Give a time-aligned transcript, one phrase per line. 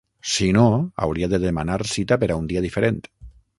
[0.35, 0.63] Si no,
[1.07, 3.01] hauria de demanar cita per a un dia diferent.